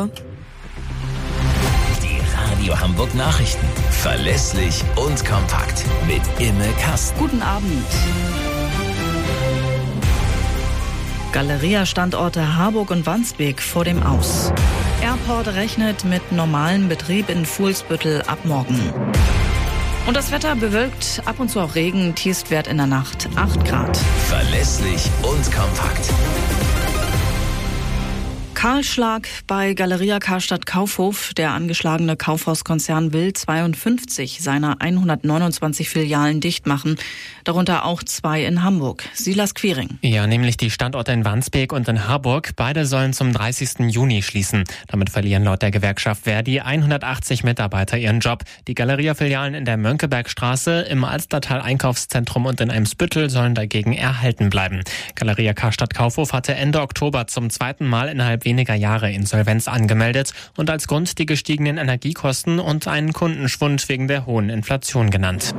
Die 0.00 0.12
Radio 2.36 2.78
Hamburg 2.78 3.12
Nachrichten. 3.16 3.66
Verlässlich 3.90 4.84
und 4.94 5.24
kompakt. 5.24 5.84
Mit 6.06 6.22
Imme 6.38 6.68
Kasten. 6.80 7.18
Guten 7.18 7.42
Abend. 7.42 7.84
Galeria-Standorte 11.32 12.56
Harburg 12.56 12.92
und 12.92 13.06
Wandsbek 13.06 13.60
vor 13.60 13.82
dem 13.82 14.00
Aus. 14.04 14.52
Airport 15.02 15.48
rechnet 15.56 16.04
mit 16.04 16.30
normalem 16.30 16.88
Betrieb 16.88 17.28
in 17.28 17.44
Fuhlsbüttel 17.44 18.22
ab 18.22 18.44
morgen. 18.44 18.92
Und 20.06 20.16
das 20.16 20.30
Wetter 20.30 20.54
bewölkt, 20.54 21.22
ab 21.24 21.40
und 21.40 21.50
zu 21.50 21.58
auch 21.58 21.74
Regen, 21.74 22.14
Tiefstwert 22.14 22.68
in 22.68 22.76
der 22.76 22.86
Nacht 22.86 23.28
8 23.34 23.64
Grad. 23.64 23.96
Verlässlich 24.28 25.10
und 25.22 25.52
kompakt. 25.52 25.87
Kahlschlag 28.58 29.28
bei 29.46 29.72
Galeria 29.72 30.18
Karstadt 30.18 30.66
Kaufhof. 30.66 31.32
Der 31.36 31.52
angeschlagene 31.52 32.16
Kaufhauskonzern 32.16 33.12
will 33.12 33.32
52 33.32 34.40
seiner 34.42 34.80
129 34.80 35.88
Filialen 35.88 36.40
dicht 36.40 36.66
machen, 36.66 36.96
darunter 37.44 37.84
auch 37.84 38.02
zwei 38.02 38.44
in 38.44 38.64
Hamburg. 38.64 39.04
Silas 39.14 39.54
Quiring. 39.54 40.00
Ja, 40.02 40.26
nämlich 40.26 40.56
die 40.56 40.72
Standorte 40.72 41.12
in 41.12 41.24
Wandsbek 41.24 41.72
und 41.72 41.86
in 41.86 42.08
Harburg. 42.08 42.50
Beide 42.56 42.84
sollen 42.84 43.12
zum 43.12 43.32
30. 43.32 43.92
Juni 43.94 44.22
schließen. 44.22 44.64
Damit 44.88 45.10
verlieren 45.10 45.44
laut 45.44 45.62
der 45.62 45.70
Gewerkschaft 45.70 46.24
Verdi 46.24 46.58
180 46.58 47.44
Mitarbeiter 47.44 47.96
ihren 47.96 48.18
Job. 48.18 48.42
Die 48.66 48.74
Galeria-Filialen 48.74 49.54
in 49.54 49.66
der 49.66 49.76
Mönckebergstraße, 49.76 50.80
im 50.80 51.04
Alstertal 51.04 51.60
Einkaufszentrum 51.60 52.46
und 52.46 52.60
in 52.60 52.72
Eimsbüttel 52.72 53.30
sollen 53.30 53.54
dagegen 53.54 53.92
erhalten 53.92 54.50
bleiben. 54.50 54.82
Galeria 55.14 55.54
Karstadt 55.54 55.94
Kaufhof 55.94 56.32
hatte 56.32 56.56
Ende 56.56 56.80
Oktober 56.80 57.28
zum 57.28 57.50
zweiten 57.50 57.86
Mal 57.86 58.08
innerhalb 58.08 58.47
weniger 58.48 58.74
Jahre 58.74 59.12
Insolvenz 59.12 59.68
angemeldet 59.68 60.32
und 60.56 60.70
als 60.70 60.88
Grund 60.88 61.18
die 61.18 61.26
gestiegenen 61.26 61.76
Energiekosten 61.76 62.60
und 62.60 62.88
einen 62.88 63.12
Kundenschwund 63.12 63.86
wegen 63.90 64.08
der 64.08 64.24
hohen 64.24 64.48
Inflation 64.48 65.10
genannt. 65.10 65.54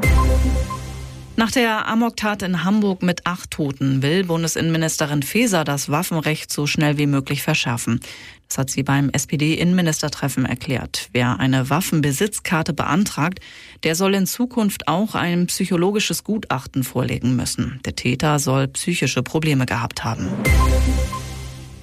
Nach 1.36 1.52
der 1.52 1.88
Amoktat 1.88 2.42
in 2.42 2.64
Hamburg 2.66 3.04
mit 3.04 3.26
acht 3.26 3.52
Toten 3.52 4.02
will 4.02 4.26
Bundesinnenministerin 4.26 5.24
Faeser 5.24 5.64
das 5.64 5.90
Waffenrecht 5.90 6.52
so 6.52 6.66
schnell 6.68 6.98
wie 6.98 7.06
möglich 7.06 7.44
verschärfen. 7.44 8.02
Das 8.50 8.58
hat 8.58 8.70
sie 8.72 8.82
beim 8.82 9.10
SPD-Innenministertreffen 9.12 10.46
erklärt. 10.46 11.10
Wer 11.14 11.40
eine 11.40 11.70
Waffenbesitzkarte 11.70 12.74
beantragt, 12.74 13.40
der 13.84 13.94
soll 13.94 14.16
in 14.16 14.26
Zukunft 14.26 14.88
auch 14.88 15.14
ein 15.14 15.46
psychologisches 15.46 16.24
Gutachten 16.24 16.84
vorlegen 16.84 17.36
müssen. 17.36 17.80
Der 17.86 17.96
Täter 17.96 18.40
soll 18.40 18.68
psychische 18.68 19.22
Probleme 19.22 19.68
gehabt 19.68 20.04
haben. 20.04 20.28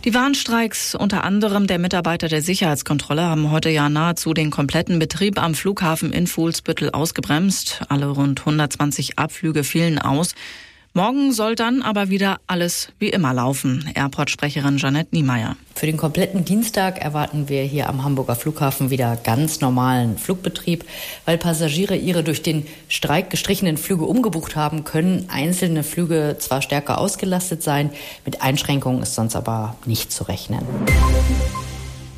Die 0.07 0.15
Warnstreiks 0.15 0.95
unter 0.95 1.25
anderem 1.25 1.67
der 1.67 1.81
Mitarbeiter 1.81 2.29
der 2.29 2.41
Sicherheitskontrolle 2.41 3.23
haben 3.23 3.51
heute 3.51 3.71
ja 3.71 3.89
nahezu 3.89 4.35
den 4.35 4.53
kompletten 4.53 5.01
Betrieb 5.01 5.43
am 5.43 5.57
Flughafen 5.57 6.13
in 6.13 6.29
Fuhlsbüttel 6.29 6.91
ausgebremst. 6.91 7.83
Alle 7.89 8.07
rund 8.07 8.39
120 8.39 9.19
Abflüge 9.19 9.65
fielen 9.65 9.99
aus. 9.99 10.37
Morgen 10.97 11.31
soll 11.31 11.57
dann 11.57 11.83
aber 11.83 12.09
wieder 12.09 12.39
alles 12.47 12.89
wie 12.99 13.11
immer 13.11 13.35
laufen. 13.35 13.85
Airport-Sprecherin 13.95 14.79
Janette 14.79 15.15
Niemeyer. 15.15 15.55
Für 15.75 15.85
den 15.85 15.99
kompletten 15.99 16.47
Dienstag 16.47 17.03
erwarten 17.03 17.51
wir 17.51 17.65
hier 17.65 17.91
am 17.91 18.03
Hamburger 18.03 18.35
Flughafen 18.35 18.89
wieder 18.89 19.15
ganz 19.23 19.61
normalen 19.61 20.17
Flugbetrieb. 20.17 20.87
Weil 21.27 21.37
Passagiere 21.37 21.97
ihre 21.97 22.25
durch 22.25 22.43
den 22.43 22.67
Streik 22.89 23.29
gestrichenen 23.29 23.77
Flüge 23.77 24.07
umgebucht 24.07 24.57
haben, 24.57 24.85
können 24.85 25.27
einzelne 25.29 25.83
Flüge 25.83 26.37
zwar 26.39 26.63
stärker 26.63 26.97
ausgelastet 26.97 27.63
sein, 27.63 27.91
mit 28.25 28.41
Einschränkungen 28.41 29.03
ist 29.03 29.17
sonst 29.17 29.37
aber 29.37 29.77
nicht 29.85 30.11
zu 30.11 30.25
rechnen. 30.25 30.65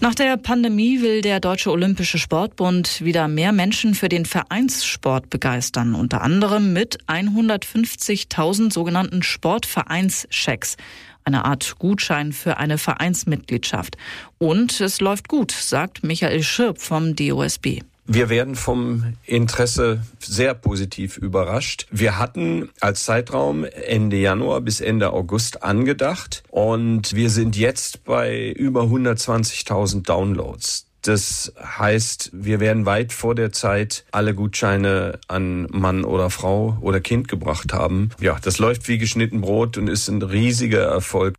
Nach 0.08 0.14
der 0.14 0.38
Pandemie 0.38 1.02
will 1.02 1.20
der 1.20 1.38
Deutsche 1.38 1.70
Olympische 1.70 2.16
Sportbund 2.16 3.04
wieder 3.04 3.28
mehr 3.28 3.52
Menschen 3.52 3.94
für 3.94 4.08
den 4.08 4.24
Vereinssport 4.24 5.28
begeistern, 5.28 5.94
unter 5.94 6.22
anderem 6.22 6.72
mit 6.72 7.04
150.000 7.08 8.72
sogenannten 8.72 9.22
Sportvereinschecks, 9.22 10.78
eine 11.24 11.44
Art 11.44 11.74
Gutschein 11.78 12.32
für 12.32 12.56
eine 12.56 12.78
Vereinsmitgliedschaft. 12.78 13.98
Und 14.38 14.80
es 14.80 15.02
läuft 15.02 15.28
gut, 15.28 15.50
sagt 15.52 16.02
Michael 16.02 16.42
Schirp 16.42 16.80
vom 16.80 17.14
DOSB. 17.14 17.82
Wir 18.10 18.30
werden 18.30 18.56
vom 18.56 19.12
Interesse 19.26 20.00
sehr 20.18 20.54
positiv 20.54 21.18
überrascht. 21.18 21.86
Wir 21.90 22.18
hatten 22.18 22.70
als 22.80 23.02
Zeitraum 23.04 23.64
Ende 23.64 24.16
Januar 24.16 24.62
bis 24.62 24.80
Ende 24.80 25.12
August 25.12 25.62
angedacht 25.62 26.42
und 26.48 27.14
wir 27.14 27.28
sind 27.28 27.54
jetzt 27.54 28.04
bei 28.04 28.50
über 28.52 28.84
120.000 28.84 30.04
Downloads. 30.04 30.86
Das 31.02 31.52
heißt, 31.62 32.30
wir 32.32 32.60
werden 32.60 32.86
weit 32.86 33.12
vor 33.12 33.34
der 33.34 33.52
Zeit 33.52 34.06
alle 34.10 34.34
Gutscheine 34.34 35.18
an 35.28 35.66
Mann 35.70 36.04
oder 36.04 36.30
Frau 36.30 36.78
oder 36.80 37.00
Kind 37.00 37.28
gebracht 37.28 37.74
haben. 37.74 38.08
Ja, 38.20 38.38
das 38.40 38.58
läuft 38.58 38.88
wie 38.88 38.96
geschnitten 38.96 39.42
Brot 39.42 39.76
und 39.76 39.86
ist 39.86 40.08
ein 40.08 40.22
riesiger 40.22 40.82
Erfolg. 40.82 41.34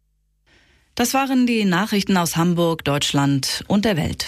Das 0.94 1.14
waren 1.14 1.48
die 1.48 1.64
Nachrichten 1.64 2.18
aus 2.18 2.36
Hamburg, 2.36 2.84
Deutschland 2.84 3.64
und 3.68 3.86
der 3.86 3.98
Welt. 3.98 4.18